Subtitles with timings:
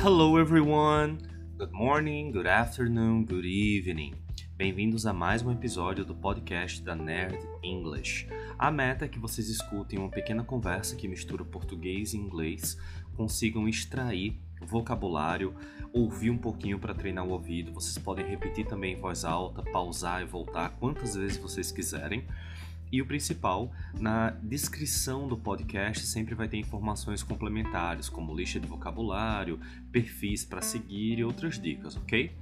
[0.00, 1.18] Hello everyone!
[1.58, 4.14] Good morning, good afternoon, good evening.
[4.56, 8.28] Bem-vindos a mais um episódio do podcast da Nerd English.
[8.56, 12.78] A meta é que vocês escutem uma pequena conversa que mistura português e inglês,
[13.16, 15.52] consigam extrair vocabulário,
[15.92, 17.72] ouvir um pouquinho para treinar o ouvido.
[17.72, 22.24] Vocês podem repetir também em voz alta, pausar e voltar quantas vezes vocês quiserem.
[22.90, 28.66] E o principal, na descrição do podcast sempre vai ter informações complementares, como lista de
[28.66, 29.60] vocabulário,
[29.92, 32.32] perfis para seguir e outras dicas, ok?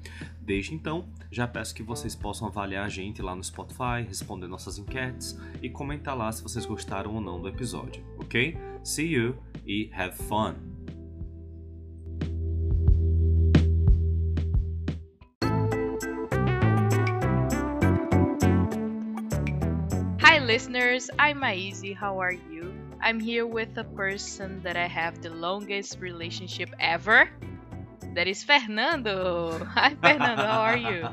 [0.40, 4.78] Desde então, já peço que vocês possam avaliar a gente lá no Spotify, responder nossas
[4.78, 8.56] enquetes e comentar lá se vocês gostaram ou não do episódio, ok?
[8.84, 9.36] See you
[9.66, 10.75] e have fun!
[20.46, 21.92] Listeners, I'm Maizy.
[21.92, 22.72] How are you?
[23.02, 27.28] I'm here with a person that I have the longest relationship ever.
[28.14, 29.58] That is Fernando.
[29.74, 30.46] Hi, Fernando.
[30.46, 31.08] How are you?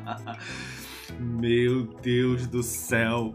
[1.19, 3.33] Meu Deus do céu.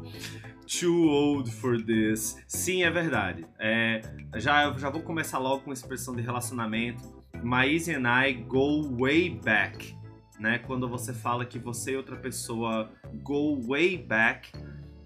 [0.68, 2.36] Too old for this.
[2.46, 3.44] Sim, é verdade.
[3.58, 4.00] É,
[4.36, 7.02] já, já vou começar logo com a expressão de relacionamento.
[7.42, 9.96] Maizy and I go way back.
[10.38, 10.60] Né?
[10.60, 12.88] Quando você fala que você e outra pessoa
[13.24, 14.52] go way back,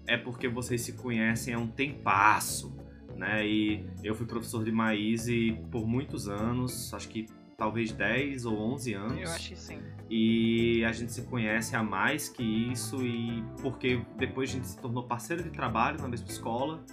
[0.07, 2.75] é porque vocês se conhecem há um tempasso,
[3.15, 3.45] né?
[3.45, 8.93] E eu fui professor de Maíse por muitos anos, acho que talvez 10 ou 11
[8.93, 9.17] anos.
[9.19, 9.79] Eu acho que sim.
[10.09, 14.77] E a gente se conhece há mais que isso e porque depois a gente se
[14.79, 16.83] tornou parceiro de trabalho na mesma escola.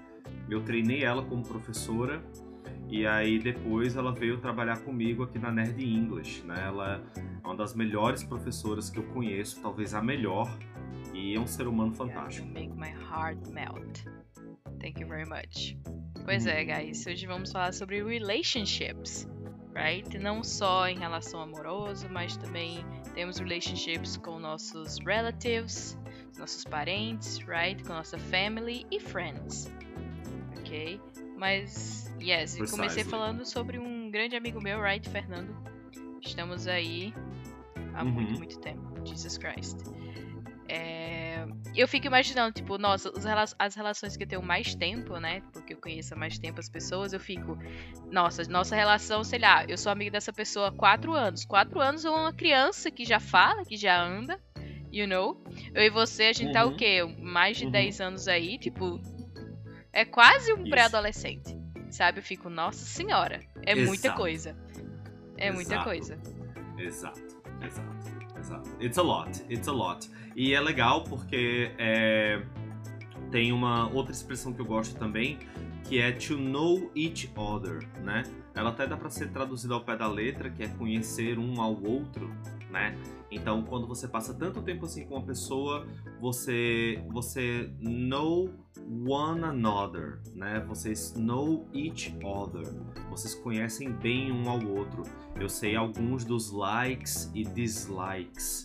[0.49, 2.23] Eu treinei ela como professora
[2.91, 6.65] e aí depois ela veio trabalhar comigo aqui na Nerd English, né?
[6.67, 10.51] Ela é uma das melhores professoras que eu conheço, talvez a melhor
[11.15, 12.49] e é um ser humano fantástico.
[12.49, 14.05] Make my heart melt.
[14.81, 15.77] Thank you very much.
[16.25, 19.29] Pois é, guys, hoje vamos falar sobre relationships,
[19.75, 20.19] right?
[20.19, 25.99] Não só em relação amorosa, mas também temos relationships com nossos relatives,
[26.39, 27.83] nossos parentes, right?
[27.85, 29.71] Com nossa family e friends,
[30.59, 31.01] ok?
[31.41, 32.71] Mas, yes, Precisely.
[32.71, 35.57] comecei falando sobre um grande amigo meu, right, Fernando?
[36.21, 37.15] Estamos aí
[37.95, 38.11] há uhum.
[38.11, 38.93] muito, muito tempo.
[39.07, 39.79] Jesus Christ.
[40.69, 41.47] É...
[41.75, 43.11] Eu fico imaginando, tipo, nossa,
[43.59, 45.41] as relações que eu tenho mais tempo, né?
[45.51, 47.59] Porque eu conheço há mais tempo as pessoas, eu fico,
[48.13, 51.47] nossa, nossa relação, sei lá, eu sou amiga dessa pessoa há quatro anos.
[51.47, 54.39] Quatro anos é uma criança que já fala, que já anda,
[54.93, 55.43] you know?
[55.73, 56.53] Eu e você, a gente uhum.
[56.53, 56.77] tá o uhum.
[56.77, 57.03] quê?
[57.19, 57.71] Mais de uhum.
[57.71, 59.01] 10 anos aí, tipo,
[60.01, 61.55] é quase um pré-adolescente,
[61.91, 62.21] sabe?
[62.21, 63.87] Eu fico, nossa senhora, é Exato.
[63.87, 64.57] muita coisa.
[65.37, 65.55] É Exato.
[65.55, 66.19] muita coisa.
[66.79, 67.21] Exato,
[67.63, 68.71] exato, exato.
[68.81, 70.11] It's a lot, it's a lot.
[70.35, 72.43] E é legal porque é,
[73.31, 75.39] tem uma outra expressão que eu gosto também,
[75.85, 78.23] que é to know each other, né?
[78.55, 81.75] Ela até dá para ser traduzida ao pé da letra, que é conhecer um ao
[81.83, 82.35] outro,
[82.71, 82.97] né?
[83.31, 85.87] Então, quando você passa tanto tempo assim com uma pessoa,
[86.21, 88.51] você você know
[89.07, 90.65] one another, né?
[90.67, 92.67] Vocês know each other.
[93.09, 95.03] Vocês conhecem bem um ao outro.
[95.39, 98.65] Eu sei alguns dos likes e dislikes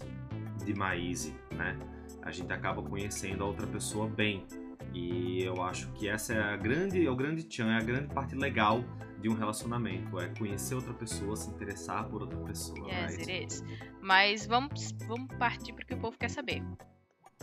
[0.63, 1.77] de Maíse, né?
[2.21, 4.45] A gente acaba conhecendo a outra pessoa bem.
[4.93, 8.13] E eu acho que essa é a grande, é o grande tchan, é a grande
[8.13, 8.83] parte legal
[9.25, 12.87] de um relacionamento, é conhecer outra pessoa, se interessar por outra pessoa.
[12.87, 13.23] Yes, right?
[13.23, 13.63] it is.
[13.99, 16.61] Mas vamos, vamos partir porque o povo quer saber.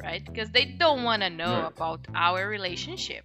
[0.00, 0.24] Right?
[0.24, 1.74] Because they don't want to know right.
[1.76, 3.24] about our relationship.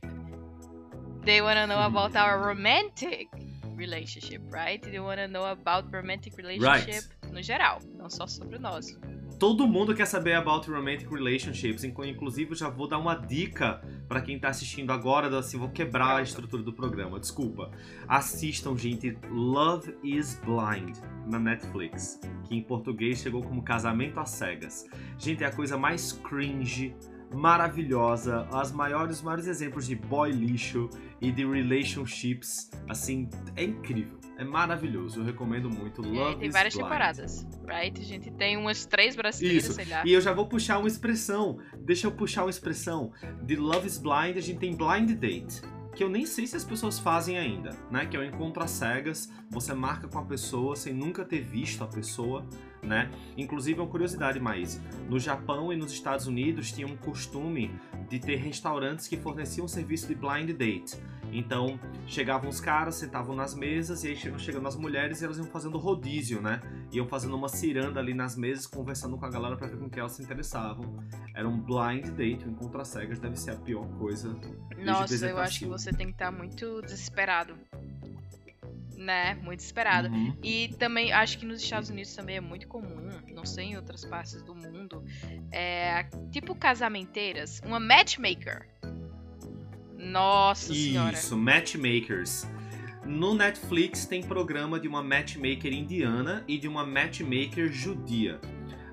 [1.23, 3.27] They want to know about our romantic
[3.75, 4.81] relationship, right?
[4.81, 7.31] They want to know about romantic relationship right.
[7.31, 8.99] no geral, não só sobre o nosso.
[9.39, 14.19] Todo mundo quer saber about romantic relationships, inclusive eu já vou dar uma dica para
[14.19, 17.69] quem tá assistindo agora, assim, vou quebrar a estrutura do programa, desculpa.
[18.07, 24.85] Assistam, gente, Love is Blind na Netflix, que em português chegou como Casamento às Cegas.
[25.19, 26.95] Gente, é a coisa mais cringe,
[27.33, 30.89] maravilhosa, as maiores, os maiores exemplos de boy lixo
[31.21, 34.17] e de relationships, assim, é incrível.
[34.37, 36.03] É maravilhoso, eu recomendo muito.
[36.03, 36.85] É, Love é, tem várias Blind.
[36.85, 37.99] temporadas, right?
[37.99, 39.73] A gente tem umas três brasileiras, Isso.
[39.73, 40.03] sei lá.
[40.05, 41.57] E eu já vou puxar uma expressão.
[41.79, 43.11] Deixa eu puxar uma expressão.
[43.43, 45.61] De Love is Blind, a gente tem Blind Date
[45.97, 48.05] que eu nem sei se as pessoas fazem ainda, né?
[48.05, 51.83] Que é o encontro às cegas, você marca com a pessoa sem nunca ter visto
[51.83, 52.45] a pessoa,
[52.83, 53.09] né?
[53.35, 54.79] Inclusive, uma curiosidade, Maíse,
[55.09, 57.71] no Japão e nos Estados Unidos tinha um costume
[58.07, 60.95] de ter restaurantes que forneciam serviço de blind date.
[61.31, 65.37] Então, chegavam os caras, sentavam nas mesas e aí chegam chegando as mulheres e elas
[65.37, 66.61] iam fazendo rodízio, né?
[66.91, 69.99] Iam fazendo uma ciranda ali nas mesas, conversando com a galera para ver com que
[69.99, 71.03] elas se interessavam.
[71.35, 74.35] Era um blind date, um encontro às cegas deve ser a pior coisa.
[74.77, 77.55] Nossa, eu acho que você tem que estar tá muito desesperado.
[78.97, 79.35] né?
[79.35, 80.09] Muito esperado.
[80.09, 80.35] Uhum.
[80.43, 84.03] E também acho que nos Estados Unidos também é muito comum, não sei em outras
[84.03, 85.03] partes do mundo,
[85.51, 88.67] é tipo casamenteiras, uma matchmaker.
[89.97, 91.13] Nossa senhora.
[91.13, 92.47] Isso, matchmakers.
[93.05, 98.39] No Netflix tem programa de uma matchmaker indiana e de uma matchmaker judia.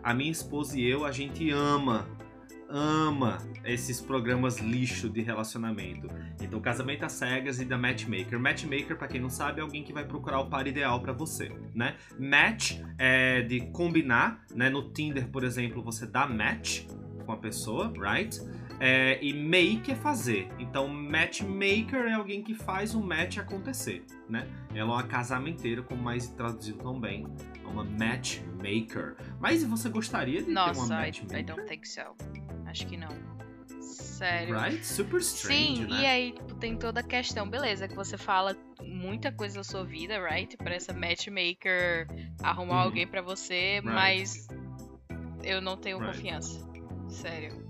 [0.03, 2.09] A minha esposa e eu, a gente ama,
[2.69, 6.09] ama esses programas lixo de relacionamento.
[6.41, 8.39] Então, Casamento às Cegas e da Matchmaker.
[8.39, 11.51] Matchmaker, pra quem não sabe, é alguém que vai procurar o par ideal pra você,
[11.75, 11.97] né?
[12.19, 14.71] Match é de combinar, né?
[14.71, 16.85] No Tinder, por exemplo, você dá match
[17.25, 18.41] com a pessoa, right?
[18.81, 20.49] É, e make é fazer.
[20.59, 24.47] Então, matchmaker é alguém que faz o match acontecer, né?
[24.71, 27.27] Ela é uma casamenteira, como mais traduzido também.
[27.63, 29.17] É uma matchmaker.
[29.41, 31.39] Mas você gostaria de ter uma Nossa, I, matchmaker?
[31.39, 32.01] I don't think so.
[32.67, 33.09] Acho que não.
[33.81, 34.59] Sério.
[34.59, 34.85] Right?
[34.85, 36.01] Super strange, Sim, né?
[36.03, 39.85] e aí tipo, tem toda a questão, beleza, que você fala muita coisa da sua
[39.85, 40.57] vida, right?
[40.57, 42.07] Pra essa matchmaker
[42.43, 42.81] arrumar Uhum.
[42.83, 44.47] alguém pra você, mas
[45.43, 46.13] eu não tenho Right.
[46.17, 46.61] confiança.
[47.09, 47.64] Sério.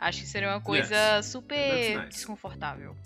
[0.00, 2.08] Acho que seria uma coisa super That's nice.
[2.08, 2.96] desconfortável.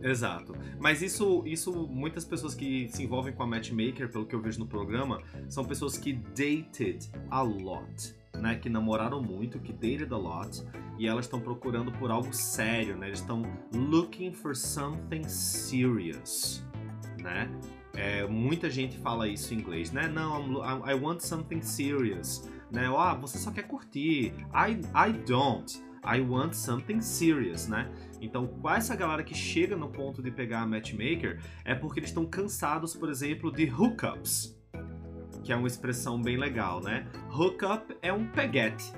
[0.00, 0.54] Exato.
[0.78, 4.60] Mas isso, isso, muitas pessoas que se envolvem com a matchmaker, pelo que eu vejo
[4.60, 8.54] no programa, são pessoas que dated a lot, né?
[8.54, 10.62] Que namoraram muito, que dated a lot,
[10.96, 13.08] e elas estão procurando por algo sério, né?
[13.08, 13.42] Eles estão
[13.74, 16.64] looking for something serious,
[17.20, 17.50] né?
[17.94, 20.06] É, muita gente fala isso em inglês, né?
[20.06, 22.86] Não, I'm I want something serious, né?
[22.96, 24.32] Ah, você só quer curtir.
[24.52, 25.88] I, I don't.
[26.04, 27.90] I want something serious, né?
[28.20, 32.24] Então, essa galera que chega no ponto de pegar a matchmaker, é porque eles estão
[32.24, 34.56] cansados, por exemplo, de hookups,
[35.42, 37.06] que é uma expressão bem legal, né?
[37.30, 38.92] Hookup é um peguete,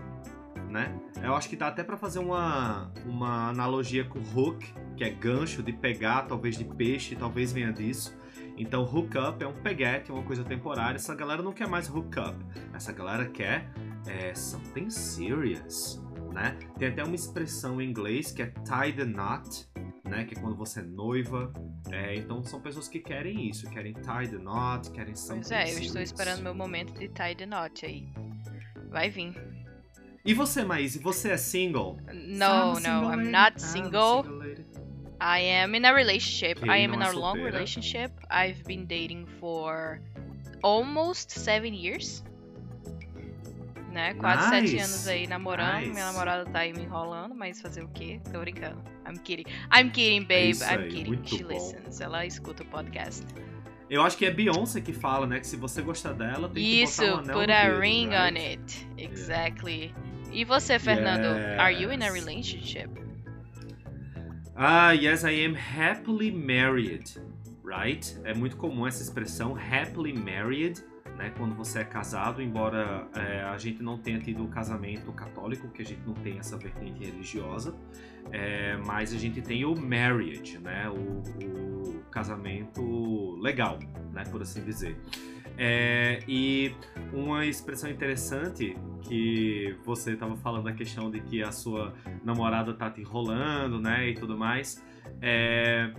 [0.69, 0.95] né?
[1.23, 5.63] Eu acho que dá até pra fazer uma, uma analogia com hook, que é gancho
[5.63, 8.17] de pegar, talvez de peixe, talvez venha disso.
[8.57, 10.97] Então, hookup é um peguete, uma coisa temporária.
[10.97, 12.37] Essa galera não quer mais hookup.
[12.75, 13.71] Essa galera quer
[14.07, 16.01] é, something serious,
[16.33, 16.57] né?
[16.79, 19.67] Tem até uma expressão em inglês que é tie the knot,
[20.05, 20.25] né?
[20.25, 21.53] Que é quando você é noiva.
[21.91, 25.63] É, então, são pessoas que querem isso, querem tie the knot, querem something Pois é,
[25.63, 25.87] eu serious.
[25.87, 28.13] estou esperando meu momento de tie the knot aí.
[28.91, 29.35] Vai vir.
[30.23, 31.97] E você, Maíse, você é single?
[32.13, 33.31] No, no, I'm lady.
[33.31, 34.23] not I'm single.
[35.21, 36.59] I am in a relationship.
[36.63, 37.53] Ok, I am in é a long solteira.
[37.53, 38.11] relationship.
[38.31, 40.01] I've been dating for
[40.63, 42.25] almost seven years.
[43.93, 44.15] Né?
[44.15, 45.81] Quase sete Nice, anos aí namorando.
[45.81, 45.91] nice.
[45.93, 48.21] Minha namorada tá aí me enrolando, mas fazer o quê?
[48.33, 48.81] Tô brincando.
[49.07, 49.45] I'm kidding.
[49.75, 50.51] I'm kidding, babe.
[50.51, 51.21] isso I'm aí, kidding.
[51.27, 51.49] She bom.
[51.53, 52.01] listens.
[52.01, 53.27] Ela escuta o podcast.
[53.91, 55.41] Eu acho que é Beyoncé que fala, né?
[55.41, 58.09] Que se você gostar dela, tem que Isso, botar um anel put a dedo, ring
[58.11, 58.39] right?
[58.39, 58.89] on it.
[58.97, 59.93] Exactly.
[60.33, 61.27] E você, Fernando?
[61.61, 62.15] Are you in a Yes.
[62.15, 62.89] relationship?
[64.55, 67.21] Ah, yes, I am happily married,
[67.65, 68.19] right?
[68.25, 70.83] É muito comum essa expressão, happily married,
[71.17, 71.33] né?
[71.37, 75.83] Quando você é casado, embora é, a gente não tenha tido o casamento católico, que
[75.83, 77.75] a gente não tem essa vertente religiosa,
[78.33, 80.89] é, mas a gente tem o marriage, né?
[80.89, 83.79] O, o casamento legal,
[84.13, 84.25] né?
[84.31, 84.97] Por assim dizer.
[85.59, 86.75] É, e
[87.13, 91.95] uma expressão interessante que você estava falando da questão de que a sua
[92.25, 94.83] namorada tá te enrolando, né, e tudo mais.
[95.21, 95.93] É,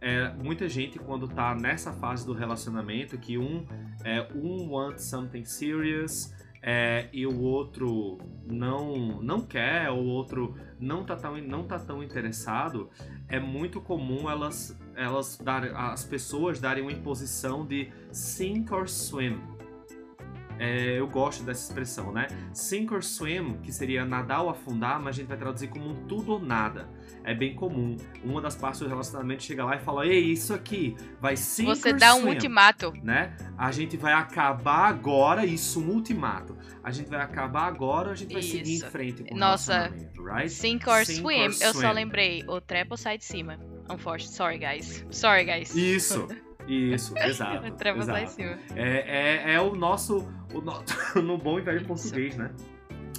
[0.00, 3.66] é, muita gente quando tá nessa fase do relacionamento que um
[4.04, 6.34] é, um wants something serious
[6.66, 11.78] é, e o outro não não quer, ou o outro não tá tão não tá
[11.78, 12.88] tão interessado,
[13.28, 19.38] é muito comum elas elas dar, as pessoas darem uma imposição de sink or swim.
[20.58, 22.26] É, eu gosto dessa expressão, né?
[22.52, 26.06] Sink or swim, que seria nadar ou afundar, mas a gente vai traduzir como um
[26.06, 26.88] tudo ou nada.
[27.24, 27.96] É bem comum.
[28.22, 31.90] Uma das partes do relacionamento chega lá e fala: Ei, isso aqui vai sink Você
[31.92, 32.92] or dá um swim", ultimato.
[33.02, 33.36] né?
[33.58, 36.56] A gente vai acabar agora, isso um ultimato.
[36.82, 38.86] A gente vai acabar agora, a gente vai seguir Isso.
[38.86, 40.50] em frente com Nossa, o relacionamento, right?
[40.50, 41.40] Sink or Sink swim.
[41.40, 41.92] or Eu só swim.
[41.94, 42.44] lembrei.
[42.46, 43.58] O trepa ou sai de cima.
[43.88, 44.34] Unfortunately.
[44.36, 45.04] Sorry, guys.
[45.10, 45.74] Sorry, guys.
[45.74, 46.28] Isso,
[46.68, 47.66] isso, exato.
[47.66, 48.34] O trepa sai de exato.
[48.34, 48.58] cima.
[48.76, 50.82] É, é, é o nosso, o no,
[51.22, 52.50] no bom e velho português, né?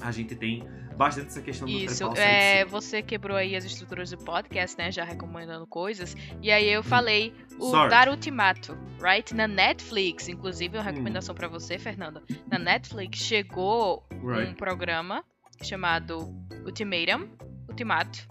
[0.01, 0.63] A gente tem
[0.97, 4.91] bastante essa questão do Isso, é, você quebrou aí as estruturas do podcast, né?
[4.91, 6.15] Já recomendando coisas.
[6.41, 7.89] E aí eu falei o Sorry.
[7.89, 9.33] dar ultimato, right?
[9.33, 10.85] Na Netflix, inclusive, uma Hum.
[10.85, 12.23] recomendação pra você, Fernanda.
[12.49, 14.55] Na Netflix chegou um Right.
[14.55, 15.23] programa
[15.61, 16.33] chamado
[16.65, 17.27] Ultimatum,
[17.69, 18.27] Ultimato.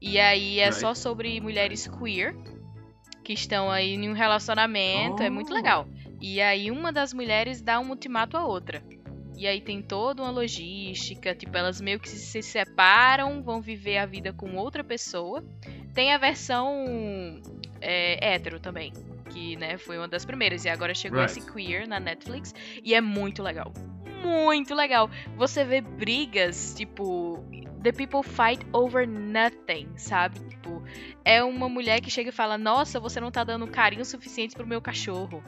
[0.00, 0.80] E aí é Right.
[0.80, 2.34] só sobre mulheres queer
[3.30, 5.54] que estão aí em um relacionamento, é muito Oh.
[5.54, 5.86] legal.
[6.20, 8.82] E aí uma das mulheres dá um ultimato à outra.
[9.36, 14.04] E aí tem toda uma logística, tipo, elas meio que se separam, vão viver a
[14.06, 15.44] vida com outra pessoa.
[15.94, 17.40] Tem a versão
[17.80, 18.92] é, hétero também.
[19.32, 20.64] Que, né, foi uma das primeiras.
[20.64, 21.38] E agora chegou Right.
[21.38, 22.52] esse queer na Netflix.
[22.84, 23.72] E é muito legal.
[24.24, 25.08] Muito legal.
[25.36, 27.42] Você vê brigas, tipo.
[27.82, 30.38] The people fight over nothing, sabe?
[30.40, 30.82] Tipo,
[31.24, 34.66] é uma mulher que chega e fala: Nossa, você não tá dando carinho suficiente pro
[34.66, 35.42] meu cachorro.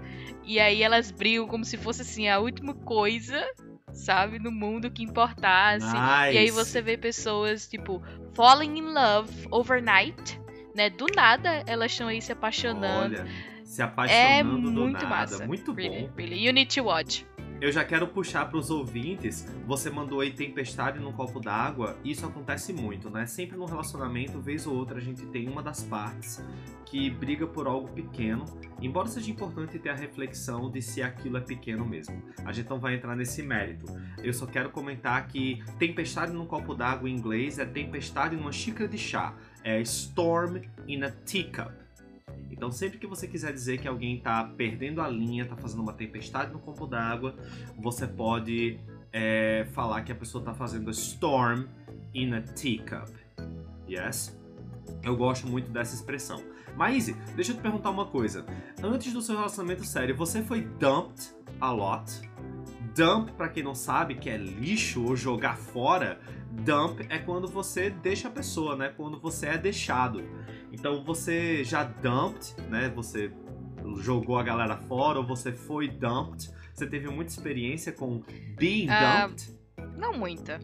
[0.45, 3.45] E aí elas brigam como se fosse assim a última coisa,
[3.93, 5.85] sabe, no mundo que importasse.
[5.87, 6.35] Nice.
[6.35, 8.03] E aí você vê pessoas, tipo,
[8.35, 10.41] falling in love overnight,
[10.75, 10.89] né?
[10.91, 13.17] Do nada elas estão aí se apaixonando.
[13.17, 13.27] Olha,
[13.65, 15.07] se é apaixonando do muito nada.
[15.09, 15.47] massa.
[15.47, 16.13] Muito really, bom.
[16.17, 16.45] really.
[16.47, 17.27] You need to watch.
[17.63, 19.47] Eu já quero puxar para os ouvintes.
[19.69, 21.97] Você mandou aí tempestade num copo d'água.
[22.05, 23.25] Isso acontece muito, né?
[23.25, 26.45] Sempre num relacionamento, vez ou outra, a gente tem uma das partes
[26.85, 28.45] que briga por algo pequeno.
[28.81, 32.21] Embora seja importante ter a reflexão de se aquilo é pequeno mesmo.
[32.45, 33.87] A gente não vai entrar nesse mérito.
[34.25, 38.89] Eu só quero comentar que tempestade num copo d'água em inglês é tempestade numa xícara
[38.89, 39.37] de chá.
[39.63, 41.82] É storm in a teacup.
[42.63, 45.93] Então, sempre que você quiser dizer que alguém tá perdendo a linha, tá fazendo uma
[45.93, 47.35] tempestade no copo d'água,
[47.77, 48.79] você pode
[49.13, 51.65] é, falar que a pessoa tá fazendo a storm
[52.15, 53.11] in a teacup.
[53.91, 54.39] Yes?
[55.03, 56.41] Eu gosto muito dessa expressão.
[56.77, 58.47] Maíse, deixa eu te perguntar uma coisa.
[58.81, 62.13] Antes do seu relacionamento sério, você foi dumped a lot?
[62.95, 66.21] Dump, pra quem não sabe, que é lixo ou jogar fora,
[66.53, 68.93] dump é quando você deixa a pessoa, né?
[68.97, 70.23] Quando você é deixado.
[70.73, 72.91] Então você já dumped, né?
[72.95, 73.31] Você
[73.99, 76.51] jogou a galera fora ou você foi dumped.
[76.75, 78.23] Você teve muita experiência com
[78.57, 79.55] being Ah, dumped?
[79.97, 80.59] Não muita.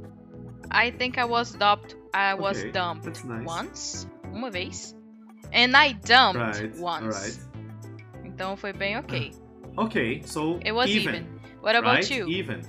[0.72, 1.96] I think I was dumped.
[2.14, 3.46] I was Okay, dumped that's nice.
[3.46, 4.96] once, uma vez.
[5.52, 7.16] And I dumped Right, once.
[7.16, 7.38] alright.
[8.24, 9.32] Então foi bem ok.
[9.76, 11.14] Ok, so It was even.
[11.14, 11.26] even.
[11.62, 12.14] What about right?
[12.14, 12.28] you?
[12.28, 12.60] Even.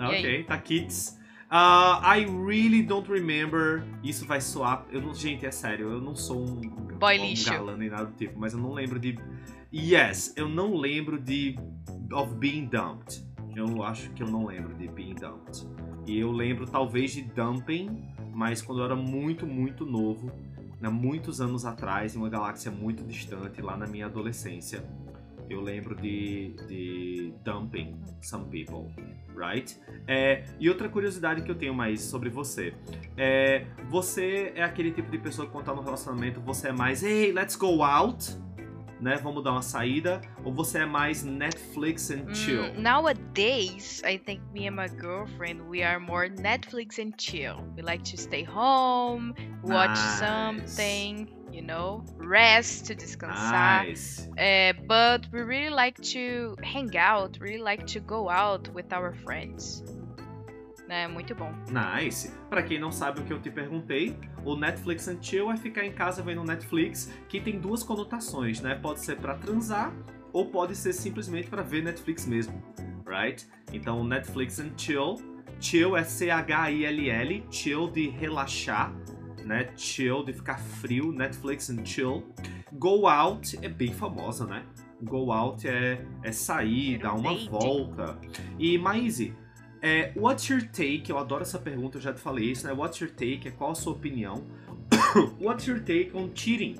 [0.00, 1.18] Ok, tá kids.
[1.52, 3.84] Uh, I really don't remember.
[4.02, 4.86] Isso vai soar.
[4.90, 6.60] Eu não, gente, é sério, eu não sou um,
[6.98, 7.50] Boy um lixo.
[7.50, 9.18] galã nem nada do tipo, mas eu não lembro de.
[9.70, 11.58] Yes, eu não lembro de.
[12.10, 13.22] of being dumped.
[13.54, 15.68] Eu acho que eu não lembro de being dumped.
[16.06, 18.02] E eu lembro talvez de dumping,
[18.34, 20.32] mas quando eu era muito, muito novo,
[20.82, 24.82] há muitos anos atrás, em uma galáxia muito distante, lá na minha adolescência,
[25.52, 28.92] eu lembro de, de dumping some people,
[29.36, 29.76] right?
[30.06, 32.74] É, e outra curiosidade que eu tenho mais sobre você
[33.16, 37.02] é você é aquele tipo de pessoa que quando tá no relacionamento você é mais
[37.02, 38.36] hey let's go out,
[39.00, 39.16] né?
[39.16, 42.62] Vamos dar uma saída, ou você é mais Netflix and chill?
[42.62, 47.56] Mm, nowadays, I think me and my girlfriend we are more Netflix and chill.
[47.76, 50.20] We like to stay home, watch Nice.
[50.20, 53.84] something, you know, rest to descansar.
[53.84, 54.28] Nice.
[54.32, 59.12] Uh, but we really like to hang out, really like to go out with our
[59.12, 59.84] friends.
[60.88, 61.50] É muito bom.
[61.70, 62.30] Nice.
[62.50, 65.86] Pra quem não sabe o que eu te perguntei, o Netflix and Chill é ficar
[65.86, 68.74] em casa vendo Netflix, que tem duas conotações, né?
[68.74, 69.90] Pode ser pra transar
[70.34, 72.62] ou pode ser simplesmente pra ver Netflix mesmo,
[73.06, 73.46] right?
[73.72, 75.16] Então, Netflix and Chill,
[75.60, 78.94] chill é C H I L L, chill de relaxar,
[79.44, 79.70] né?
[79.76, 82.24] Chill de ficar frio, Netflix and Chill.
[82.72, 84.64] Go out é bem famosa, né?
[85.02, 87.48] Go out é, é sair, dar um uma date.
[87.48, 88.18] volta.
[88.58, 89.34] E Maíse,
[89.82, 91.10] é, what's your take?
[91.10, 92.72] Eu adoro essa pergunta, eu já te falei isso, né?
[92.72, 93.48] What's your take?
[93.48, 94.44] É qual a sua opinião?
[95.40, 96.76] what's your take on cheating?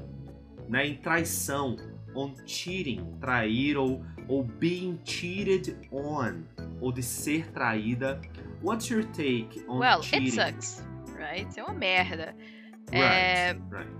[0.68, 0.86] Né?
[0.86, 1.76] Em traição.
[2.14, 3.16] On cheating.
[3.20, 6.44] Trair ou, ou being cheated on.
[6.80, 8.20] Ou de ser traída.
[8.62, 10.28] What's your take on well, cheating?
[10.28, 10.84] it sucks,
[11.32, 11.58] right?
[11.58, 12.34] É uma merda.
[12.90, 13.90] Right, É, right,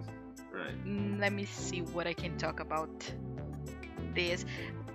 [0.53, 1.19] right.
[1.19, 2.91] let me see what I can talk about
[4.15, 4.45] this.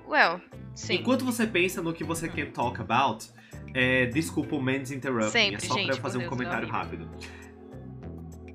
[0.08, 0.41] Well,
[0.75, 0.96] sim.
[0.96, 3.25] Enquanto você pensa no que você quer talk about,
[3.74, 6.67] é, desculpa o Mendes interrupting, Sempre, é só pra gente, eu fazer um Deus, comentário
[6.67, 7.10] rápido.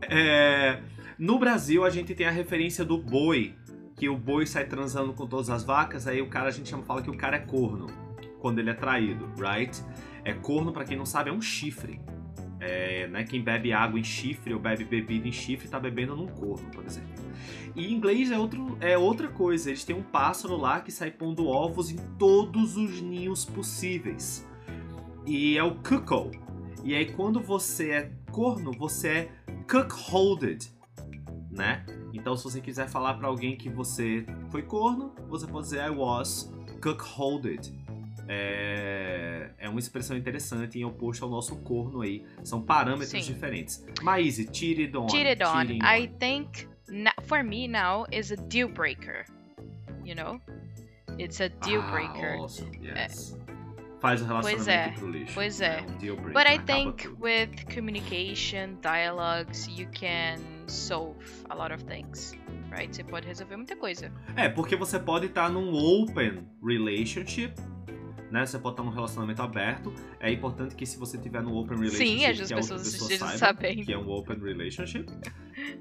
[0.08, 0.80] É,
[1.18, 3.54] no Brasil, a gente tem a referência do boi,
[3.96, 6.82] que o boi sai transando com todas as vacas, aí o cara, a gente chama,
[6.82, 7.86] fala que o cara é corno,
[8.40, 9.82] quando ele é traído, right?
[10.24, 12.00] É corno, pra quem não sabe, é um chifre.
[12.64, 16.28] É, né, quem bebe água em chifre ou bebe bebida em chifre tá bebendo num
[16.28, 17.10] corno, por exemplo.
[17.74, 19.70] E inglês é, outro, é outra coisa.
[19.70, 24.46] Eles têm um pássaro lá que sai pondo ovos em todos os ninhos possíveis.
[25.26, 26.30] E é o cuckoo.
[26.84, 29.32] E aí quando você é corno, você é
[29.68, 30.70] cuckolded,
[31.50, 31.84] né?
[32.12, 35.90] Então se você quiser falar pra alguém que você foi corno, você pode dizer I
[35.90, 37.72] was cuckolded.
[38.28, 42.24] É, é uma expressão interessante em oposto ao nosso corno aí.
[42.44, 43.32] São parâmetros Sim.
[43.32, 43.84] diferentes.
[44.02, 45.08] Maíse, cheated on.
[45.08, 45.66] cheated on.
[45.66, 46.68] cheating I think
[47.24, 49.24] for me now is a deal breaker.
[50.04, 50.40] You know,
[51.18, 52.36] it's a deal breaker.
[52.38, 52.70] Ah, awesome.
[52.82, 53.36] Yes.
[54.00, 55.34] Faz o relacionamento é, pro lixo.
[55.34, 55.78] pois né?
[55.78, 55.82] é.
[55.82, 57.22] Um deal breaker, But I think tudo.
[57.22, 61.16] with communication, dialogues, you can solve
[61.48, 62.34] a lot of things.
[62.72, 62.92] right?
[62.92, 64.10] Você pode resolver muita coisa.
[64.34, 67.52] É, porque você pode estar num open relationship,
[68.32, 68.46] né?
[68.46, 69.92] Você pode estar num relacionamento aberto.
[70.18, 72.92] É importante que se você tiver num open relationship, Sim, as que a outra pessoas
[72.92, 73.84] pessoa saiba sabendo.
[73.84, 75.06] que é um open relationship.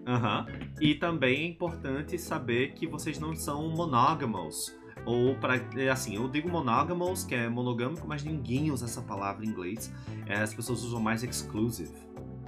[0.06, 0.46] Aham.
[0.82, 4.78] E também é importante saber que vocês não são monógamos.
[5.06, 5.56] Ou para
[5.92, 9.92] assim, eu digo monógamos, que é monogâmico, mas ninguém usa essa palavra em inglês.
[10.28, 11.96] É, as pessoas usam mais exclusive,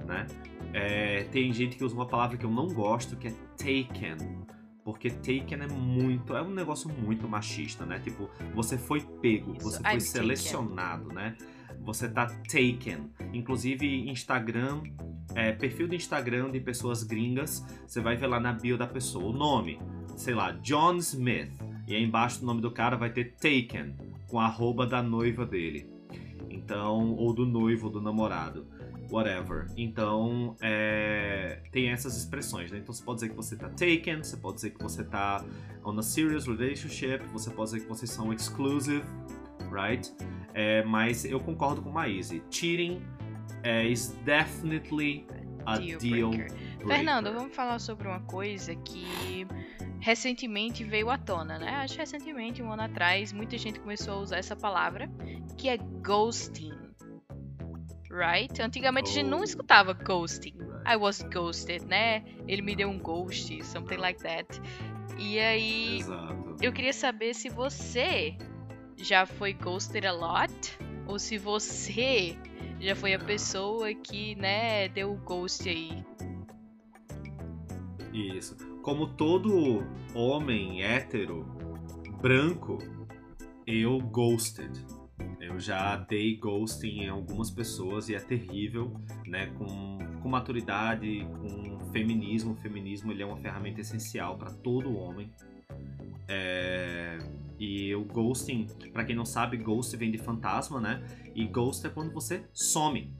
[0.06, 0.26] né?
[0.72, 4.44] É, tem gente que usa uma palavra que eu não gosto, que é taken.
[4.84, 6.36] Porque taken é muito.
[6.36, 7.98] É um negócio muito machista, né?
[8.00, 10.00] Tipo, você foi pego, Isso, você I'm foi taken.
[10.00, 11.36] selecionado, né?
[11.80, 13.10] Você tá taken.
[13.32, 14.82] Inclusive, Instagram,
[15.34, 19.24] é, perfil do Instagram de pessoas gringas, você vai ver lá na bio da pessoa
[19.24, 19.80] o nome,
[20.16, 21.52] sei lá, John Smith.
[21.88, 23.96] E aí embaixo do nome do cara vai ter taken,
[24.28, 25.88] com a arroba da noiva dele.
[26.50, 28.66] Então, ou do noivo, ou do namorado
[29.14, 29.66] whatever.
[29.76, 32.78] Então, é, tem essas expressões, né?
[32.78, 35.44] Então, você pode dizer que você tá taken, você pode dizer que você tá
[35.84, 39.04] on a serious relationship, você pode dizer que vocês são exclusive,
[39.70, 40.12] right?
[40.52, 42.42] É, mas eu concordo com a Maíse.
[42.50, 43.02] Cheating
[43.62, 45.26] é, is definitely
[45.66, 46.56] a Deal deal, breaker.
[46.56, 46.86] breaker.
[46.86, 49.46] Fernando, vamos falar sobre uma coisa que
[50.00, 51.76] recentemente veio à tona, né?
[51.76, 55.08] Acho que recentemente, um ano atrás, muita gente começou a usar essa palavra,
[55.56, 56.83] que é ghosting.
[58.14, 58.62] Right?
[58.62, 59.44] Antigamente a gente não Oh.
[59.44, 60.54] escutava ghosting.
[60.86, 62.22] I was ghosted, né?
[62.46, 64.60] Ele me deu um ghost, something like that.
[65.18, 66.56] E aí, Exato.
[66.62, 68.36] eu queria saber se você
[68.96, 70.52] já foi ghosted a lot
[71.08, 72.36] ou se você
[72.80, 76.04] já foi a pessoa que, né, deu o ghost aí.
[78.12, 78.56] Isso.
[78.82, 79.82] Como todo
[80.14, 81.44] homem hétero
[82.22, 82.78] branco,
[83.66, 84.70] eu ghosted.
[85.40, 88.92] Eu já dei ghosting em algumas pessoas e é terrível,
[89.26, 89.46] né?
[89.58, 92.52] Com, com maturidade, com feminismo.
[92.52, 95.30] O feminismo ele é uma ferramenta essencial para todo homem.
[96.26, 97.18] É,
[97.58, 101.04] E o ghosting, para quem não sabe, ghost vem de fantasma, né?
[101.34, 103.14] E ghost é quando você some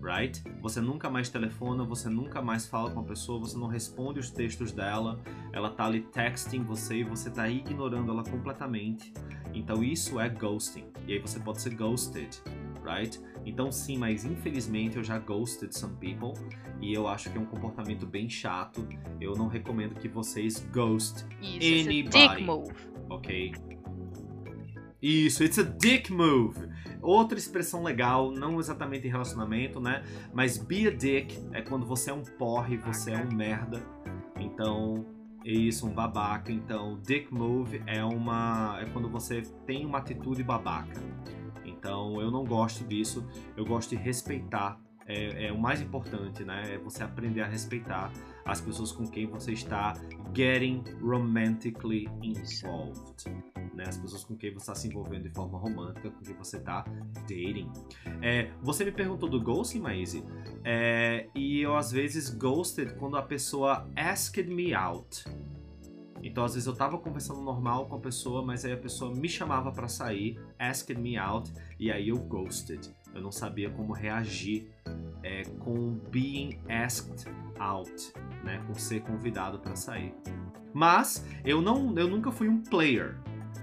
[0.00, 0.42] right?
[0.60, 4.30] Você nunca mais telefona, você nunca mais fala com a pessoa, você não responde os
[4.30, 5.20] textos dela,
[5.52, 9.12] ela tá ali texting você e você tá ignorando ela completamente.
[9.54, 10.84] Então isso é ghosting.
[11.06, 12.28] E aí você pode ser ghosted,
[12.84, 13.20] right?
[13.44, 16.32] Então sim, mas infelizmente eu já ghosted some people
[16.80, 18.86] e eu acho que é um comportamento bem chato.
[19.20, 22.28] Eu não recomendo que vocês ghost, Isso, esse Anybody.
[22.28, 22.72] dick move.
[23.08, 23.52] ok?
[25.02, 26.68] Isso, it's a dick move.
[27.00, 30.02] Outra expressão legal, não exatamente em relacionamento, né?
[30.34, 33.82] Mas be a dick é quando você é um porre, você é um merda.
[34.38, 36.52] Então, é isso, um babaca.
[36.52, 41.00] Então, dick move é uma é quando você tem uma atitude babaca.
[41.64, 43.26] Então, eu não gosto disso.
[43.56, 44.78] Eu gosto de respeitar.
[45.06, 46.74] É, é o mais importante, né?
[46.74, 48.12] É você aprender a respeitar
[48.44, 49.94] as pessoas com quem você está
[50.34, 53.24] getting romantically involved.
[53.74, 53.84] Né?
[53.86, 56.84] As pessoas com quem você está se envolvendo de forma romântica, com quem você está
[57.22, 57.70] dating.
[58.22, 60.24] É, você me perguntou do ghosting, Maíse,
[60.64, 65.24] é, e eu às vezes ghosted quando a pessoa asked me out.
[66.22, 69.28] Então às vezes eu tava conversando normal com a pessoa, mas aí a pessoa me
[69.28, 72.90] chamava para sair, asked me out, e aí eu ghosted.
[73.14, 74.70] Eu não sabia como reagir
[75.22, 77.26] é, com being asked
[77.58, 78.12] out,
[78.44, 78.62] né?
[78.66, 80.14] Com ser convidado para sair.
[80.72, 83.16] Mas eu não, eu nunca fui um player,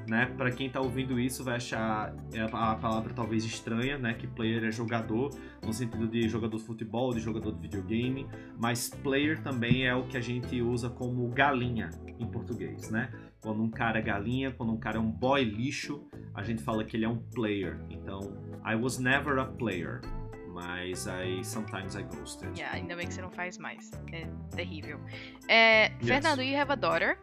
[0.08, 0.26] né?
[0.38, 4.14] Para quem tá ouvindo isso vai achar é, a palavra talvez estranha, né?
[4.14, 5.32] Que player é jogador
[5.66, 10.04] no sentido de jogador de futebol, de jogador de videogame, mas player também é o
[10.04, 13.10] que a gente usa como galinha em português, né?
[13.48, 16.06] Quando um cara é galinha, quando um cara é um boy lixo,
[16.36, 17.80] a gente fala que ele é um player.
[17.90, 18.20] Então,
[18.66, 20.02] I was never a player,
[20.50, 22.50] mas I sometimes I ghosted.
[22.58, 23.90] Yeah, ainda bem que você não faz mais.
[24.12, 25.00] É terrível.
[25.48, 27.18] É, Fernando, you have a daughter,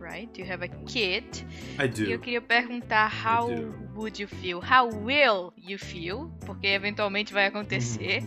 [0.00, 0.30] right?
[0.40, 1.44] You have a kid.
[1.78, 2.04] I do.
[2.04, 3.50] E eu queria perguntar how
[3.94, 4.60] would you feel?
[4.60, 6.30] How will you feel?
[6.46, 8.22] Porque eventualmente vai acontecer.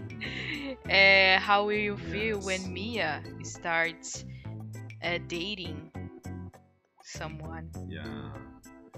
[0.87, 2.45] É, how will you feel Yes.
[2.45, 4.23] when Mia starts
[5.01, 5.89] uh, dating
[7.17, 7.69] someone?
[7.87, 8.33] Yeah.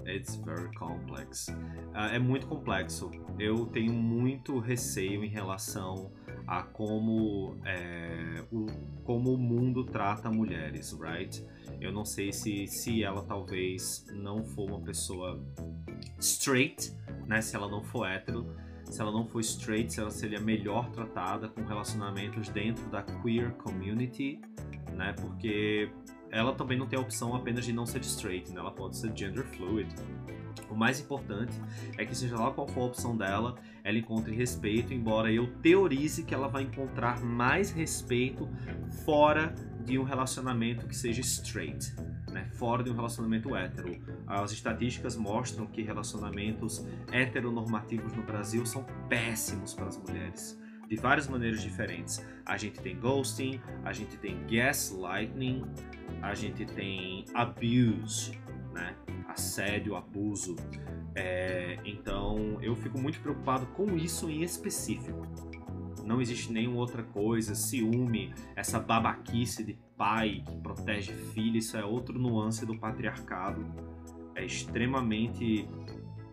[0.06, 1.46] It's very complex.
[1.94, 3.10] Ah, é muito complexo.
[3.38, 6.12] Eu tenho muito receio em relação
[6.46, 8.66] a como, é, o,
[9.04, 11.44] como o mundo trata mulheres, right?
[11.80, 15.40] Eu não sei se, se ela talvez não for uma pessoa
[16.18, 16.92] straight,
[17.26, 17.40] né?
[17.40, 21.48] Se ela não for hétero, se ela não for straight, se ela seria melhor tratada
[21.48, 24.40] com relacionamentos dentro da queer community,
[24.96, 25.12] né?
[25.20, 25.90] Porque
[26.32, 28.58] ela também não tem a opção apenas de não ser straight, né?
[28.58, 29.94] Ela pode ser gender fluid.
[30.70, 31.52] O mais importante
[31.98, 36.22] é que seja lá qual for a opção dela, ela encontre respeito, embora eu teorize
[36.22, 38.48] que ela vai encontrar mais respeito
[39.04, 41.94] fora de um relacionamento que seja straight,
[42.30, 42.48] né?
[42.54, 44.00] fora de um relacionamento hétero.
[44.26, 50.61] As estatísticas mostram que relacionamentos heteronormativos no Brasil são péssimos para as mulheres,
[50.92, 52.22] de várias maneiras diferentes.
[52.44, 55.64] A gente tem ghosting, a gente tem gaslighting,
[56.20, 58.38] a gente tem abuse,
[58.74, 58.94] né?
[59.26, 60.54] assédio, abuso.
[61.14, 65.26] É, então eu fico muito preocupado com isso em específico.
[66.04, 71.84] Não existe nenhuma outra coisa, ciúme, essa babaquice de pai que protege filho, isso é
[71.86, 73.64] outro nuance do patriarcado.
[74.34, 75.66] É extremamente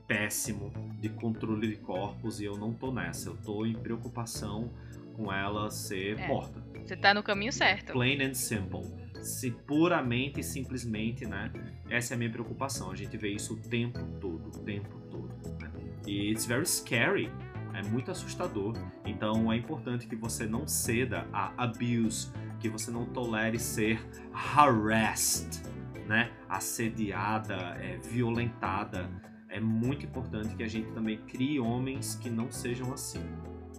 [0.09, 3.29] péssimo de controle de corpos e eu não tô nessa.
[3.29, 4.73] Eu tô em preocupação
[5.15, 6.59] com ela ser é, morta.
[6.83, 7.93] Você tá no caminho certo.
[7.93, 8.81] Plain and simple.
[9.21, 11.51] Se puramente e simplesmente, né?
[11.89, 12.89] Essa é a minha preocupação.
[12.91, 15.29] A gente vê isso o tempo todo, o tempo todo.
[15.61, 15.71] Né?
[16.07, 17.31] E it's very scary
[17.75, 18.73] é muito assustador.
[19.05, 24.01] Então é importante que você não ceda a abuse, que você não tolere ser
[24.33, 25.61] harassed,
[26.07, 26.31] né?
[26.47, 29.07] Assediada, é, violentada.
[29.49, 33.23] É muito importante que a gente também crie homens que não sejam assim,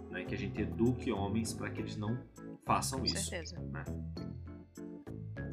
[0.09, 0.25] né?
[0.25, 2.17] Que a gente eduque homens para que eles não
[2.65, 3.17] façam Com isso.
[3.17, 3.59] Certeza.
[3.59, 3.83] Né?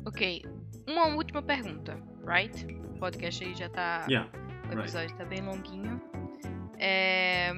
[0.04, 0.44] Ok,
[0.88, 2.66] uma última pergunta, right?
[2.94, 4.06] O podcast aí já tá.
[4.08, 4.30] Yeah,
[4.68, 5.18] o episódio right.
[5.18, 6.00] tá bem longuinho.
[6.78, 7.52] É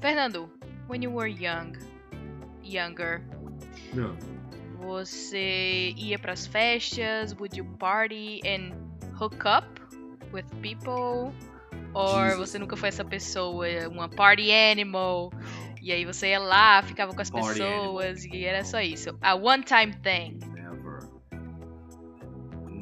[0.00, 0.48] Fernando,
[0.88, 1.72] when you were young,
[2.62, 3.22] younger,
[3.94, 4.14] yeah.
[4.78, 7.32] você ia para as festas?
[7.34, 8.72] Would you party and
[9.18, 9.66] hook up
[10.32, 11.32] with people?
[11.96, 12.50] Ou Jesus.
[12.50, 15.32] você nunca foi essa pessoa, uma party animal?
[15.80, 18.36] E aí você ia lá, ficava com as party pessoas animal.
[18.36, 19.16] e era só isso.
[19.20, 20.38] A one time thing.
[20.52, 21.08] Never.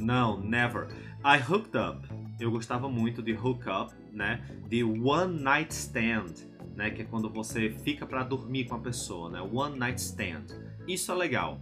[0.00, 0.88] Não, never.
[1.24, 2.08] I hooked up.
[2.40, 4.44] Eu gostava muito de hook up, né?
[4.68, 6.90] De one night stand né?
[6.90, 9.40] Que é quando você fica para dormir com a pessoa, né?
[9.40, 10.46] One night stand.
[10.86, 11.60] Isso é legal.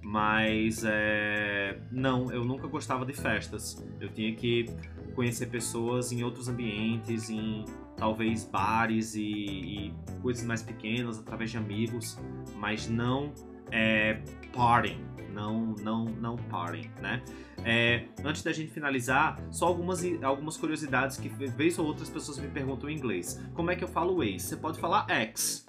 [0.00, 1.78] Mas é...
[1.90, 3.84] não, eu nunca gostava de festas.
[4.00, 4.66] Eu tinha que
[5.12, 7.64] conhecer pessoas em outros ambientes, em
[7.96, 12.18] talvez bares e, e coisas mais pequenas, através de amigos,
[12.56, 13.32] mas não
[13.70, 14.20] é,
[14.52, 14.98] party,
[15.32, 17.22] não, não, não parem, né?
[17.64, 22.48] É, antes da gente finalizar, só algumas, algumas curiosidades que vez ou outras pessoas me
[22.48, 23.40] perguntam em inglês.
[23.54, 24.42] Como é que eu falo ex?
[24.42, 25.66] Você pode falar ex,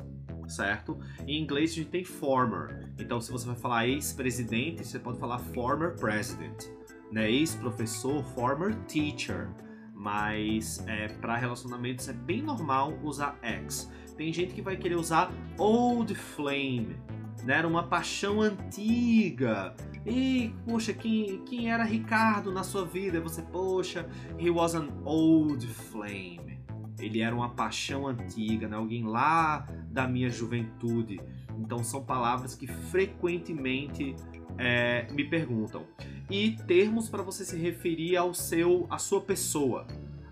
[0.48, 1.00] certo?
[1.28, 2.92] Em inglês a gente tem former.
[3.00, 6.66] Então, se você vai falar ex-presidente, você pode falar former president.
[7.14, 7.32] Né?
[7.32, 9.50] Ex-professor, former teacher.
[9.94, 13.90] Mas é, para relacionamentos é bem normal usar ex.
[14.18, 16.98] Tem gente que vai querer usar old flame
[17.44, 17.58] né?
[17.58, 19.76] Era uma paixão antiga.
[20.06, 23.22] E, poxa, quem, quem era Ricardo na sua vida?
[23.22, 26.60] Você, poxa, he was an old flame.
[27.00, 28.76] Ele era uma paixão antiga, né?
[28.76, 31.20] Alguém lá da minha juventude.
[31.58, 34.16] Então são palavras que frequentemente
[34.58, 35.86] é, me perguntam.
[36.30, 39.86] E termos para você se referir ao seu, à sua pessoa,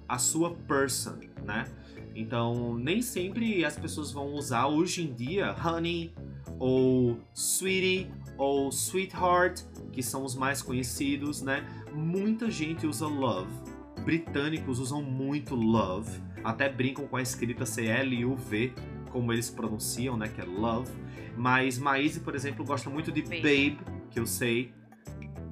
[0.07, 1.65] a sua person, né?
[2.15, 6.13] Então nem sempre as pessoas vão usar hoje em dia honey,
[6.59, 8.07] ou Sweetie
[8.37, 11.65] ou Sweetheart, que são os mais conhecidos, né?
[11.93, 13.51] Muita gente usa Love.
[14.03, 18.73] Britânicos usam muito Love, até brincam com a escrita C-L-U-V,
[19.11, 20.27] como eles pronunciam, né?
[20.27, 20.91] Que é Love.
[21.37, 23.79] Mas Maíse, por exemplo, gosta muito de Babe,
[24.11, 24.73] que eu sei.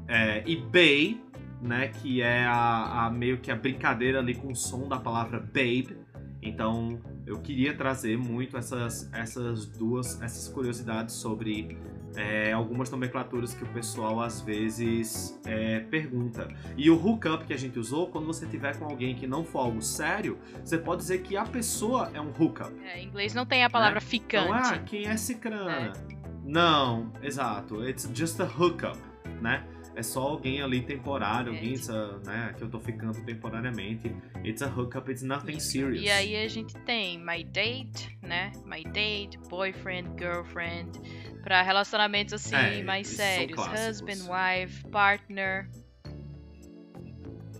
[0.07, 1.21] É, e Bay,
[1.61, 1.87] né?
[1.87, 5.97] Que é a, a meio que a brincadeira ali com o som da palavra Babe.
[6.41, 11.77] Então, eu queria trazer muito essas, essas duas essas curiosidades sobre
[12.15, 16.47] é, algumas nomenclaturas que o pessoal às vezes é, pergunta.
[16.77, 19.59] E o hookup que a gente usou, quando você tiver com alguém que não for
[19.59, 22.71] algo sério, você pode dizer que a pessoa é um hookup.
[22.83, 24.01] É, em inglês não tem a palavra né?
[24.01, 24.45] ficante.
[24.45, 25.93] Então, ah, quem é cicrana?
[26.15, 26.18] É.
[26.49, 27.87] Não, exato.
[27.87, 28.97] It's just a hookup,
[29.41, 29.63] né?
[29.99, 32.25] é só alguém ali temporário, alguém é.
[32.25, 34.15] né, que eu tô ficando temporariamente.
[34.45, 35.71] It's a hookup, it's nothing Isso.
[35.71, 36.05] serious.
[36.05, 38.51] E aí a gente tem my date, né?
[38.65, 40.99] My date, boyfriend, girlfriend,
[41.43, 45.69] para relacionamentos assim é, mais sérios, husband, wife, partner.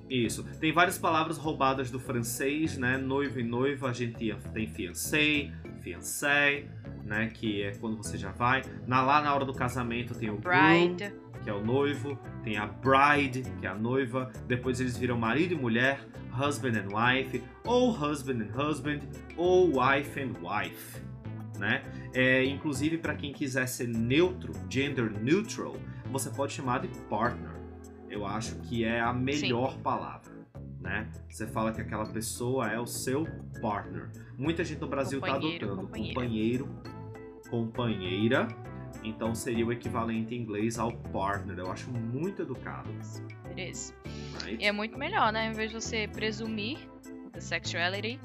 [0.09, 0.43] Isso.
[0.59, 2.97] Tem várias palavras roubadas do francês, né?
[2.97, 6.65] Noivo e noiva, a gente tem fiancé, fiancé,
[7.03, 7.27] né?
[7.33, 8.61] Que é quando você já vai.
[8.87, 11.09] Na, lá na hora do casamento tem o bride.
[11.09, 15.17] groom, que é o noivo, tem a bride, que é a noiva, depois eles viram
[15.17, 16.05] marido e mulher,
[16.37, 18.99] husband and wife, ou husband and husband,
[19.37, 21.01] ou wife and wife,
[21.57, 21.83] né?
[22.13, 25.75] É, inclusive para quem quiser ser neutro, gender neutral,
[26.11, 27.51] você pode chamar de partner.
[28.09, 29.79] Eu acho que é a melhor Sim.
[29.79, 30.28] palavra.
[30.79, 31.09] Né?
[31.29, 33.27] Você fala que aquela pessoa é o seu
[33.61, 34.09] partner.
[34.37, 36.69] Muita gente no Brasil está adotando companheiro, companheiro,
[37.49, 38.47] companheira,
[39.03, 41.59] Então seria o equivalente em inglês ao partner.
[41.59, 42.89] Eu acho muito educado.
[43.57, 43.93] Is.
[44.43, 44.63] Right?
[44.63, 45.47] E é muito melhor, né?
[45.47, 46.77] Em vez de você presumir
[47.33, 48.19] the sexuality,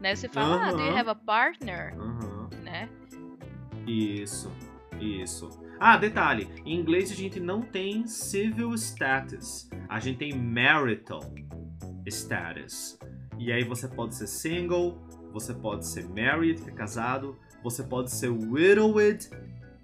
[0.00, 0.14] né?
[0.14, 1.94] Você fala, ah, do you have a partner?
[1.98, 2.50] Aham.
[2.62, 2.88] Né?
[3.86, 4.50] Isso,
[5.00, 5.48] isso.
[5.78, 11.20] Ah, detalhe: em inglês a gente não tem civil status, a gente tem marital
[12.10, 12.98] status.
[13.38, 14.98] E aí você pode ser single,
[15.32, 19.28] você pode ser married, que é casado, você pode ser widowed,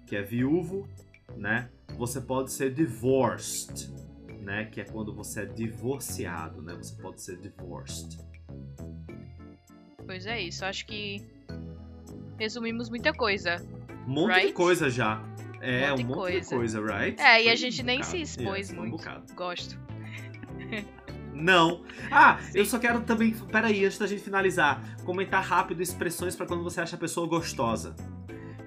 [0.07, 0.87] que é viúvo,
[1.37, 1.69] né?
[1.97, 3.89] Você pode ser divorced,
[4.41, 4.65] né?
[4.65, 6.73] Que é quando você é divorciado, né?
[6.75, 8.17] Você pode ser divorced.
[10.05, 10.65] Pois é isso.
[10.65, 11.25] Acho que
[12.37, 13.57] resumimos muita coisa.
[14.07, 14.53] Um monte de Right?
[14.53, 15.23] coisa já.
[15.61, 16.55] É, monte um de monte de coisa.
[16.55, 17.21] coisa, right?
[17.21, 18.23] É, e Foi a um gente nem se bocado.
[18.23, 18.97] expôs Yes, foi um muito.
[18.97, 19.33] bocado.
[19.33, 19.79] Gosto.
[21.33, 21.81] Não.
[22.11, 22.59] Ah, Sim.
[22.59, 23.31] eu só quero também.
[23.51, 27.95] Peraí, antes da gente finalizar, comentar rápido expressões pra quando você acha a pessoa gostosa.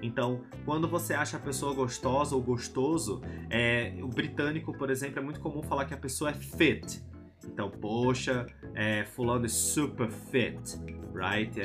[0.01, 5.21] Então, quando você acha a pessoa gostosa ou gostoso, é, o britânico, por exemplo, é
[5.23, 7.01] muito comum falar que a pessoa é fit.
[7.45, 10.77] Então, poxa, é, fulano é super fit,
[11.15, 11.59] right?
[11.59, 11.63] É,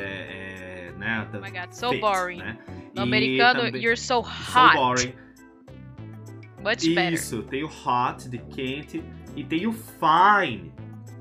[0.88, 1.28] é, né?
[1.34, 2.38] Oh my god, so fit, boring.
[2.38, 2.58] Né?
[2.94, 4.76] No E americano, também- you're so so hot.
[4.76, 5.14] boring.
[6.62, 7.12] Much better.
[7.14, 9.02] Isso, tem o hot, de quente,
[9.34, 10.72] e tem o fine,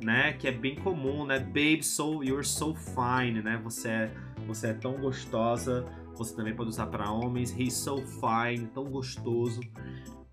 [0.01, 0.33] né?
[0.33, 1.39] Que é bem comum, né?
[1.39, 3.59] Babe, so, you're so fine, né?
[3.63, 4.11] Você é,
[4.45, 5.85] você é tão gostosa.
[6.15, 7.51] Você também pode usar para homens.
[7.57, 9.61] He's so fine, tão gostoso.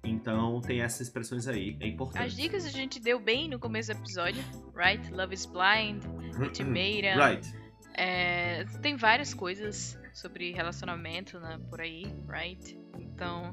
[0.04, 2.36] Então tem essas expressões aí, é As importante.
[2.36, 4.42] dicas a gente deu bem no começo do episódio,
[4.74, 5.12] right?
[5.12, 6.02] Love is blind,
[6.38, 7.18] ultimatum.
[7.18, 7.52] Right.
[7.94, 12.78] É, tem várias coisas sobre relacionamento né, por aí, right?
[12.98, 13.50] Então,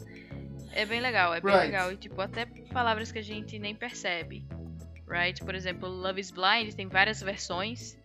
[0.71, 1.65] é bem legal, é bem Right.
[1.65, 1.91] legal.
[1.91, 4.45] E, tipo, até palavras que a gente nem percebe,
[5.07, 5.43] right?
[5.43, 7.97] Por exemplo, Love is Blind tem várias versões.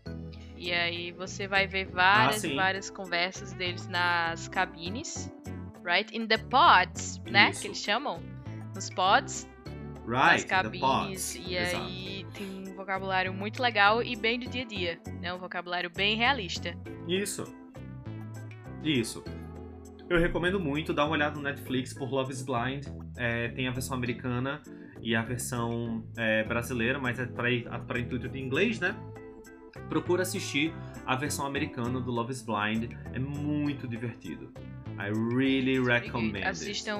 [0.56, 5.32] E aí você vai ver várias, Ah, várias conversas deles nas cabines,
[5.82, 6.14] right?
[6.14, 7.50] In the pods, né?
[7.50, 7.62] Isso.
[7.62, 8.20] Que eles chamam.
[8.74, 9.48] Nos pods,
[10.06, 10.44] nas Right.
[10.44, 11.34] the cabines.
[11.36, 11.84] E Exato.
[11.84, 15.32] aí tem um vocabulário muito legal e bem do dia a dia, né?
[15.32, 16.76] Um vocabulário bem realista.
[17.08, 17.44] Isso.
[18.82, 19.24] Isso.
[20.08, 22.86] Eu recomendo muito dar uma olhada no Netflix por Love is Blind.
[23.16, 24.60] É, tem a versão americana
[25.02, 28.94] e a versão é, brasileira, mas é para intuito de inglês, né?
[29.88, 30.72] Procura assistir
[31.06, 32.92] a versão americana do Love is Blind.
[33.12, 34.52] É muito divertido.
[34.98, 36.44] I really recommend.
[36.44, 36.98] Assistam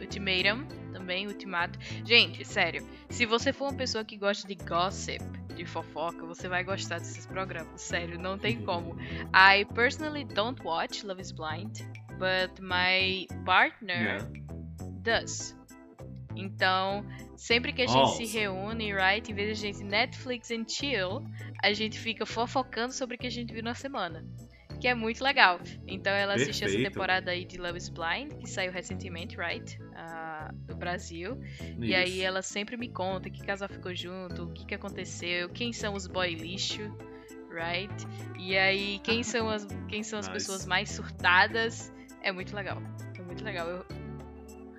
[0.00, 1.78] Ultimatum, também, Ultimato.
[2.04, 6.62] Gente, sério, se você for uma pessoa que gosta de gossip, de fofoca, você vai
[6.64, 7.80] gostar desses programas.
[7.80, 8.96] Sério, não tem como.
[9.34, 11.80] I personally don't watch Love is Blind,
[12.18, 14.28] but my partner Yeah.
[15.02, 15.56] does.
[16.36, 17.04] Então,
[17.36, 18.26] sempre que a gente Awesome.
[18.26, 21.22] se reúne, right, em vez de a gente Netflix and chill,
[21.62, 24.24] a gente fica fofocando sobre o que a gente viu na semana.
[24.80, 25.60] Que é muito legal.
[25.86, 29.78] Então ela assistiu essa temporada aí de Love is Blind, que saiu recentemente, right?
[29.94, 31.40] Ah, do Brasil.
[31.80, 31.96] E Isso.
[31.96, 35.94] aí ela sempre me conta que casal ficou junto, o que, que aconteceu, quem são
[35.94, 36.82] os boy lixo,
[37.50, 37.94] right?
[38.38, 40.38] E aí quem são as, quem são as Nice.
[40.40, 41.90] pessoas mais surtadas.
[42.20, 42.82] É muito legal.
[43.18, 43.66] É muito legal.
[43.68, 43.86] Eu,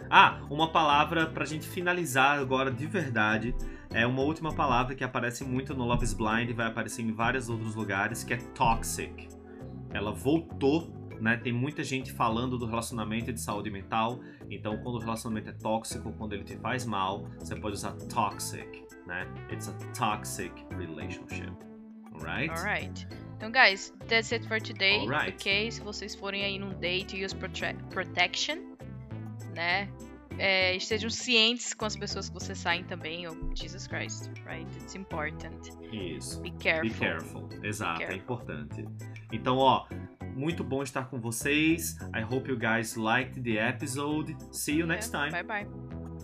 [0.09, 3.55] Ah, uma palavra pra gente finalizar agora de verdade.
[3.93, 7.11] É uma última palavra que aparece muito no Love is Blind e vai aparecer em
[7.13, 9.29] vários outros lugares, que é toxic.
[9.91, 10.91] Ela voltou,
[11.21, 11.37] né?
[11.37, 14.19] Tem muita gente falando do relacionamento e de saúde mental.
[14.49, 18.83] Então, quando o relacionamento é tóxico, quando ele te faz mal, você pode usar toxic,
[19.07, 19.25] né?
[19.51, 21.53] It's a toxic relationship.
[22.13, 22.49] Alright?
[22.51, 23.07] Alright.
[23.37, 24.99] Então, guys, that's it for today.
[24.99, 25.35] Alright.
[25.35, 25.71] Ok?
[25.71, 28.74] Se vocês forem aí num date, use prote- protection,
[29.55, 29.89] né?
[30.37, 33.27] É, estejam cientes com as pessoas que vocês saem também.
[33.27, 34.67] Oh, Jesus Christ, right?
[34.81, 35.71] It's important.
[35.91, 36.41] Isso.
[36.41, 36.89] Be careful.
[36.89, 37.49] Be careful.
[37.63, 38.23] Exato, é careful.
[38.23, 38.85] importante.
[39.31, 39.87] Então, ó,
[40.35, 41.97] muito bom estar com vocês.
[42.13, 44.35] I hope you guys liked the episode.
[44.51, 45.31] See you next time.
[45.31, 46.14] Bye bye.